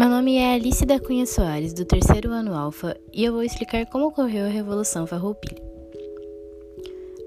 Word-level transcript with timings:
Meu 0.00 0.08
nome 0.08 0.36
é 0.36 0.54
Alice 0.54 0.86
da 0.86 0.98
Cunha 0.98 1.26
Soares, 1.26 1.74
do 1.74 1.84
terceiro 1.84 2.30
ano 2.30 2.54
Alfa, 2.54 2.96
e 3.12 3.22
eu 3.22 3.34
vou 3.34 3.42
explicar 3.42 3.84
como 3.84 4.06
ocorreu 4.06 4.46
a 4.46 4.48
Revolução 4.48 5.06
Farroupilha. 5.06 5.62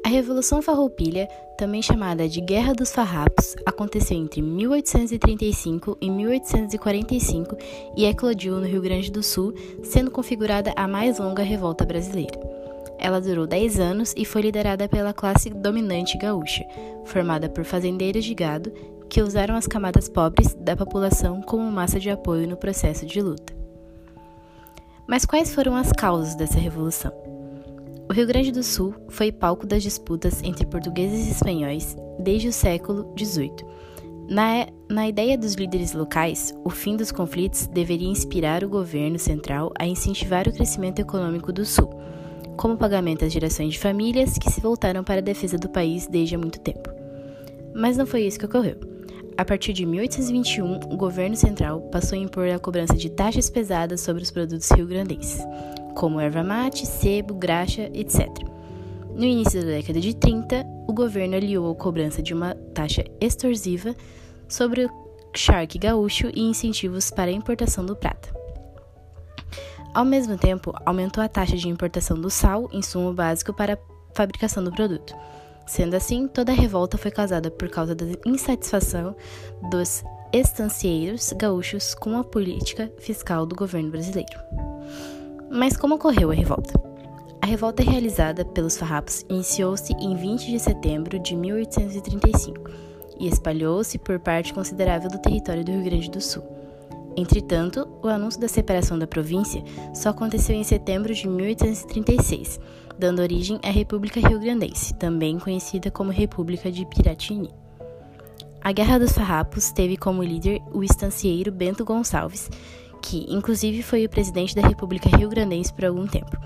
A 0.03 0.09
Revolução 0.09 0.59
Farroupilha, 0.59 1.27
também 1.55 1.83
chamada 1.83 2.27
de 2.27 2.41
Guerra 2.41 2.73
dos 2.73 2.91
Farrapos, 2.91 3.55
aconteceu 3.63 4.17
entre 4.17 4.41
1835 4.41 5.99
e 6.01 6.09
1845 6.09 7.55
e 7.95 8.05
eclodiu 8.05 8.59
no 8.59 8.65
Rio 8.65 8.81
Grande 8.81 9.11
do 9.11 9.21
Sul, 9.21 9.53
sendo 9.83 10.09
configurada 10.09 10.73
a 10.75 10.87
mais 10.87 11.19
longa 11.19 11.43
revolta 11.43 11.85
brasileira. 11.85 12.39
Ela 12.97 13.21
durou 13.21 13.45
10 13.45 13.79
anos 13.79 14.15
e 14.17 14.25
foi 14.25 14.41
liderada 14.41 14.89
pela 14.89 15.13
classe 15.13 15.51
dominante 15.51 16.17
gaúcha, 16.17 16.65
formada 17.05 17.47
por 17.49 17.65
fazendeiros 17.65 18.25
de 18.25 18.33
gado 18.33 18.73
que 19.09 19.21
usaram 19.21 19.55
as 19.55 19.67
camadas 19.67 20.09
pobres 20.09 20.53
da 20.55 20.75
população 20.75 21.41
como 21.41 21.71
massa 21.71 21.99
de 21.99 22.09
apoio 22.09 22.47
no 22.47 22.57
processo 22.57 23.05
de 23.05 23.21
luta. 23.21 23.53
Mas 25.07 25.25
quais 25.25 25.53
foram 25.53 25.75
as 25.75 25.91
causas 25.91 26.35
dessa 26.35 26.57
revolução? 26.57 27.11
O 28.09 28.13
Rio 28.13 28.27
Grande 28.27 28.51
do 28.51 28.63
Sul 28.63 28.93
foi 29.09 29.31
palco 29.31 29.65
das 29.65 29.81
disputas 29.81 30.41
entre 30.43 30.65
portugueses 30.65 31.27
e 31.27 31.31
espanhóis 31.31 31.95
desde 32.19 32.47
o 32.47 32.53
século 32.53 33.13
XVIII. 33.17 33.65
Na, 34.29 34.67
na 34.89 35.07
ideia 35.07 35.37
dos 35.37 35.55
líderes 35.55 35.93
locais, 35.93 36.53
o 36.63 36.69
fim 36.69 36.95
dos 36.95 37.11
conflitos 37.11 37.67
deveria 37.67 38.07
inspirar 38.07 38.63
o 38.63 38.69
governo 38.69 39.19
central 39.19 39.73
a 39.77 39.85
incentivar 39.85 40.47
o 40.47 40.53
crescimento 40.53 40.99
econômico 40.99 41.51
do 41.51 41.65
Sul, 41.65 41.89
como 42.55 42.77
pagamento 42.77 43.25
às 43.25 43.33
gerações 43.33 43.73
de 43.73 43.79
famílias 43.79 44.37
que 44.37 44.49
se 44.49 44.61
voltaram 44.61 45.03
para 45.03 45.19
a 45.19 45.23
defesa 45.23 45.57
do 45.57 45.69
país 45.69 46.07
desde 46.07 46.35
há 46.35 46.37
muito 46.37 46.59
tempo. 46.59 46.89
Mas 47.73 47.97
não 47.97 48.05
foi 48.05 48.21
isso 48.21 48.39
que 48.39 48.45
ocorreu. 48.45 48.92
A 49.35 49.43
partir 49.43 49.73
de 49.73 49.85
1821, 49.85 50.75
o 50.91 50.97
governo 50.97 51.35
central 51.35 51.81
passou 51.91 52.17
a 52.17 52.21
impor 52.21 52.47
a 52.49 52.59
cobrança 52.59 52.95
de 52.95 53.09
taxas 53.09 53.49
pesadas 53.49 54.01
sobre 54.01 54.21
os 54.21 54.29
produtos 54.29 54.69
rio-grandenses, 54.69 55.43
como 55.95 56.19
erva 56.19 56.43
mate, 56.43 56.85
sebo, 56.85 57.33
graxa, 57.33 57.89
etc. 57.93 58.27
No 59.15 59.23
início 59.23 59.61
da 59.61 59.67
década 59.67 59.99
de 59.99 60.15
30, 60.15 60.63
o 60.87 60.93
governo 60.93 61.35
aliou 61.35 61.71
a 61.71 61.75
cobrança 61.75 62.21
de 62.21 62.33
uma 62.33 62.53
taxa 62.75 63.03
extorsiva 63.19 63.95
sobre 64.47 64.85
o 64.85 64.89
charque 65.35 65.79
gaúcho 65.79 66.29
e 66.33 66.41
incentivos 66.41 67.09
para 67.09 67.31
a 67.31 67.33
importação 67.33 67.83
do 67.83 67.95
prata. 67.95 68.31
Ao 69.95 70.05
mesmo 70.05 70.37
tempo, 70.37 70.73
aumentou 70.85 71.23
a 71.23 71.27
taxa 71.27 71.57
de 71.57 71.69
importação 71.69 72.19
do 72.19 72.29
sal, 72.29 72.69
insumo 72.71 73.13
básico 73.13 73.53
para 73.53 73.73
a 73.73 74.15
fabricação 74.15 74.63
do 74.63 74.71
produto. 74.71 75.15
Sendo 75.65 75.95
assim, 75.95 76.27
toda 76.27 76.51
a 76.51 76.55
revolta 76.55 76.97
foi 76.97 77.11
causada 77.11 77.49
por 77.49 77.69
causa 77.69 77.95
da 77.95 78.05
insatisfação 78.25 79.15
dos 79.69 80.03
estancieiros 80.31 81.31
gaúchos 81.33 81.93
com 81.93 82.17
a 82.17 82.23
política 82.23 82.91
fiscal 82.97 83.45
do 83.45 83.55
governo 83.55 83.91
brasileiro. 83.91 84.37
Mas 85.49 85.77
como 85.77 85.95
ocorreu 85.95 86.31
a 86.31 86.33
revolta? 86.33 86.73
A 87.41 87.45
revolta 87.45 87.83
realizada 87.83 88.43
pelos 88.43 88.77
farrapos 88.77 89.25
iniciou-se 89.29 89.93
em 89.93 90.15
20 90.15 90.49
de 90.49 90.59
setembro 90.59 91.19
de 91.19 91.35
1835 91.35 92.71
e 93.19 93.27
espalhou-se 93.27 93.97
por 93.99 94.19
parte 94.19 94.53
considerável 94.53 95.09
do 95.09 95.19
território 95.19 95.63
do 95.63 95.71
Rio 95.71 95.83
Grande 95.83 96.09
do 96.09 96.21
Sul. 96.21 96.62
Entretanto, 97.15 97.87
o 98.01 98.07
anúncio 98.07 98.41
da 98.41 98.47
separação 98.47 98.97
da 98.97 99.05
província 99.05 99.63
só 99.93 100.09
aconteceu 100.09 100.55
em 100.55 100.63
setembro 100.63 101.13
de 101.13 101.27
1836, 101.27 102.59
dando 102.97 103.21
origem 103.21 103.59
à 103.63 103.69
República 103.69 104.19
Rio-Grandense, 104.19 104.93
também 104.95 105.37
conhecida 105.37 105.91
como 105.91 106.11
República 106.11 106.71
de 106.71 106.85
Piratini. 106.85 107.49
A 108.61 108.71
Guerra 108.71 108.97
dos 108.97 109.11
Farrapos 109.11 109.71
teve 109.71 109.97
como 109.97 110.23
líder 110.23 110.61
o 110.73 110.83
estancieiro 110.83 111.51
Bento 111.51 111.83
Gonçalves, 111.83 112.49
que 113.01 113.25
inclusive 113.29 113.83
foi 113.83 114.05
o 114.05 114.09
presidente 114.09 114.55
da 114.55 114.65
República 114.65 115.09
Rio-Grandense 115.15 115.73
por 115.73 115.85
algum 115.85 116.07
tempo. 116.07 116.37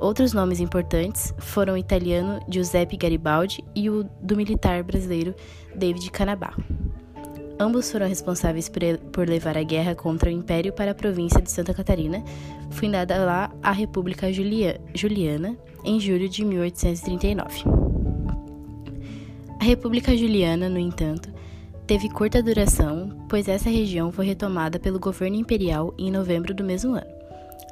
Outros 0.00 0.32
nomes 0.32 0.60
importantes 0.60 1.34
foram 1.38 1.74
o 1.74 1.78
italiano 1.78 2.40
Giuseppe 2.48 2.96
Garibaldi 2.96 3.62
e 3.74 3.88
o 3.88 4.04
do 4.20 4.36
militar 4.36 4.82
brasileiro 4.82 5.34
David 5.74 6.10
Canabarro. 6.10 6.62
Ambos 7.58 7.90
foram 7.90 8.06
responsáveis 8.06 8.70
por, 9.12 9.26
levar 9.26 9.56
a 9.56 9.62
guerra 9.62 9.94
contra 9.94 10.28
o 10.28 10.32
Império 10.32 10.74
para 10.74 10.90
a 10.90 10.94
província 10.94 11.40
de 11.40 11.50
Santa 11.50 11.72
Catarina, 11.72 12.22
fundada 12.70 13.16
lá 13.24 13.50
a 13.62 13.72
República 13.72 14.30
Julia, 14.30 14.78
Juliana 14.94 15.56
em 15.82 15.98
julho 15.98 16.28
de 16.28 16.44
1839. 16.44 17.64
A 19.58 19.64
República 19.64 20.14
Juliana, 20.14 20.68
no 20.68 20.78
entanto, 20.78 21.30
teve 21.86 22.10
curta 22.10 22.42
duração, 22.42 23.24
pois 23.26 23.48
essa 23.48 23.70
região 23.70 24.12
foi 24.12 24.26
retomada 24.26 24.78
pelo 24.78 25.00
governo 25.00 25.36
imperial 25.36 25.94
em 25.96 26.10
novembro 26.10 26.52
do 26.52 26.62
mesmo 26.62 26.92
ano. 26.92 27.16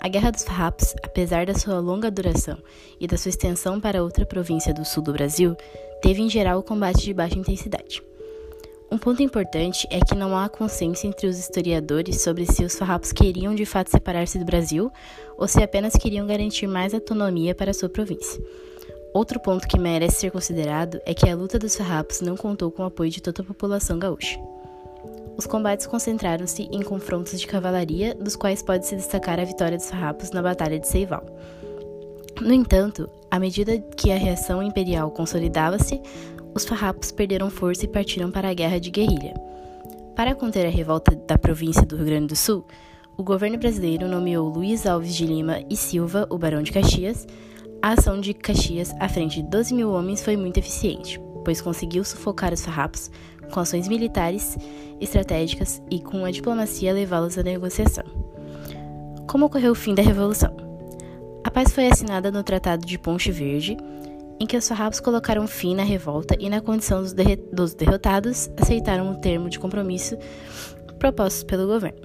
A 0.00 0.08
Guerra 0.08 0.30
dos 0.30 0.44
Farrapos, 0.44 0.94
apesar 1.02 1.44
da 1.44 1.54
sua 1.54 1.78
longa 1.78 2.10
duração 2.10 2.58
e 2.98 3.06
da 3.06 3.18
sua 3.18 3.28
extensão 3.28 3.80
para 3.80 4.02
outra 4.02 4.24
província 4.24 4.72
do 4.72 4.84
sul 4.84 5.02
do 5.02 5.12
Brasil, 5.12 5.54
teve 6.00 6.22
em 6.22 6.28
geral 6.28 6.62
combate 6.62 7.04
de 7.04 7.12
baixa 7.12 7.38
intensidade. 7.38 8.02
Um 8.94 8.98
ponto 8.98 9.20
importante 9.24 9.88
é 9.90 9.98
que 9.98 10.14
não 10.14 10.38
há 10.38 10.48
consenso 10.48 11.04
entre 11.04 11.26
os 11.26 11.36
historiadores 11.36 12.22
sobre 12.22 12.46
se 12.46 12.64
os 12.64 12.76
farrapos 12.76 13.10
queriam 13.10 13.52
de 13.52 13.66
fato 13.66 13.90
separar-se 13.90 14.38
do 14.38 14.44
Brasil 14.44 14.88
ou 15.36 15.48
se 15.48 15.60
apenas 15.60 15.94
queriam 15.94 16.24
garantir 16.24 16.68
mais 16.68 16.94
autonomia 16.94 17.56
para 17.56 17.74
sua 17.74 17.88
província. 17.88 18.40
Outro 19.12 19.40
ponto 19.40 19.66
que 19.66 19.80
merece 19.80 20.20
ser 20.20 20.30
considerado 20.30 21.00
é 21.04 21.12
que 21.12 21.28
a 21.28 21.34
luta 21.34 21.58
dos 21.58 21.74
farrapos 21.74 22.20
não 22.20 22.36
contou 22.36 22.70
com 22.70 22.84
o 22.84 22.86
apoio 22.86 23.10
de 23.10 23.20
toda 23.20 23.42
a 23.42 23.44
população 23.44 23.98
gaúcha. 23.98 24.38
Os 25.36 25.44
combates 25.44 25.88
concentraram-se 25.88 26.62
em 26.70 26.80
confrontos 26.80 27.40
de 27.40 27.48
cavalaria, 27.48 28.14
dos 28.14 28.36
quais 28.36 28.62
pode-se 28.62 28.94
destacar 28.94 29.40
a 29.40 29.44
vitória 29.44 29.76
dos 29.76 29.90
farrapos 29.90 30.30
na 30.30 30.40
Batalha 30.40 30.78
de 30.78 30.86
Seival. 30.86 31.26
No 32.40 32.52
entanto, 32.52 33.08
à 33.28 33.40
medida 33.40 33.76
que 33.96 34.12
a 34.12 34.16
reação 34.16 34.62
imperial 34.62 35.10
consolidava-se, 35.10 36.00
os 36.54 36.64
farrapos 36.64 37.10
perderam 37.10 37.50
força 37.50 37.84
e 37.84 37.88
partiram 37.88 38.30
para 38.30 38.48
a 38.48 38.54
guerra 38.54 38.78
de 38.78 38.90
guerrilha. 38.90 39.34
Para 40.14 40.34
conter 40.34 40.64
a 40.64 40.70
revolta 40.70 41.14
da 41.14 41.36
província 41.36 41.84
do 41.84 41.96
Rio 41.96 42.06
Grande 42.06 42.28
do 42.28 42.36
Sul, 42.36 42.64
o 43.16 43.22
governo 43.22 43.58
brasileiro 43.58 44.08
nomeou 44.08 44.48
Luiz 44.48 44.86
Alves 44.86 45.14
de 45.14 45.26
Lima 45.26 45.60
e 45.68 45.76
Silva, 45.76 46.26
o 46.30 46.38
Barão 46.38 46.62
de 46.62 46.72
Caxias. 46.72 47.26
A 47.82 47.92
ação 47.92 48.20
de 48.20 48.32
Caxias 48.32 48.94
à 49.00 49.08
frente 49.08 49.42
de 49.42 49.48
12 49.48 49.74
mil 49.74 49.90
homens 49.90 50.22
foi 50.22 50.36
muito 50.36 50.58
eficiente, 50.58 51.20
pois 51.44 51.60
conseguiu 51.60 52.04
sufocar 52.04 52.52
os 52.52 52.64
farrapos 52.64 53.10
com 53.52 53.60
ações 53.60 53.88
militares, 53.88 54.56
estratégicas 55.00 55.82
e 55.90 56.00
com 56.00 56.24
a 56.24 56.30
diplomacia 56.30 56.92
levá-los 56.92 57.36
à 57.36 57.42
negociação. 57.42 58.04
Como 59.26 59.46
ocorreu 59.46 59.72
o 59.72 59.76
fim 59.76 59.94
da 59.94 60.02
Revolução? 60.02 60.54
A 61.42 61.50
paz 61.50 61.72
foi 61.72 61.88
assinada 61.88 62.30
no 62.30 62.42
Tratado 62.42 62.86
de 62.86 62.98
Ponte 62.98 63.30
Verde, 63.30 63.76
em 64.40 64.46
que 64.46 64.56
os 64.56 64.68
farrapos 64.68 65.00
colocaram 65.00 65.46
fim 65.46 65.74
na 65.74 65.82
revolta 65.82 66.36
e, 66.38 66.48
na 66.48 66.60
condição 66.60 67.02
dos, 67.02 67.14
dos 67.52 67.74
derrotados, 67.74 68.50
aceitaram 68.56 69.10
o 69.12 69.16
termo 69.16 69.48
de 69.48 69.58
compromisso 69.58 70.16
proposto 70.98 71.46
pelo 71.46 71.66
governo. 71.66 71.98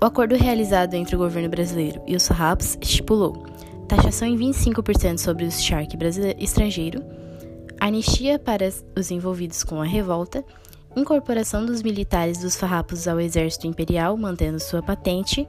O 0.00 0.04
acordo 0.04 0.34
realizado 0.34 0.94
entre 0.94 1.14
o 1.14 1.18
governo 1.18 1.48
brasileiro 1.48 2.02
e 2.06 2.16
os 2.16 2.26
farrapos 2.26 2.76
estipulou 2.80 3.46
taxação 3.86 4.26
em 4.26 4.38
25% 4.38 5.18
sobre 5.18 5.44
o 5.44 5.50
charque 5.50 5.98
estrangeiro, 6.38 7.02
anistia 7.78 8.38
para 8.38 8.72
os 8.96 9.10
envolvidos 9.10 9.62
com 9.62 9.82
a 9.82 9.84
revolta, 9.84 10.42
incorporação 10.96 11.66
dos 11.66 11.82
militares 11.82 12.38
dos 12.38 12.56
farrapos 12.56 13.06
ao 13.06 13.20
exército 13.20 13.66
imperial, 13.66 14.16
mantendo 14.16 14.58
sua 14.58 14.82
patente, 14.82 15.46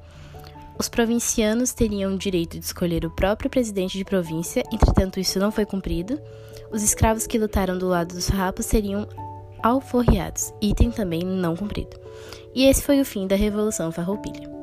os 0.78 0.89
provincianos 0.89 1.73
teriam 1.73 2.13
o 2.13 2.17
direito 2.17 2.59
de 2.59 2.66
escolher 2.66 3.06
o 3.06 3.11
próprio 3.11 3.50
presidente 3.50 3.97
de 3.97 4.03
província, 4.03 4.63
entretanto, 4.72 5.19
isso 5.19 5.39
não 5.39 5.51
foi 5.51 5.66
cumprido. 5.66 6.19
Os 6.72 6.81
escravos 6.81 7.28
que 7.28 7.38
lutaram 7.38 7.78
do 7.78 7.88
lado 7.88 8.16
dos 8.16 8.29
farrapos 8.29 8.65
seriam 8.65 9.07
alforriados, 9.62 10.53
item 10.62 10.92
também 10.92 11.21
não 11.21 11.56
cumprido. 11.56 11.98
E 12.53 12.65
esse 12.65 12.81
foi 12.81 13.00
o 13.00 13.06
fim 13.06 13.27
da 13.27 13.36
Revolução 13.36 13.92
Farroupilha. 13.92 14.62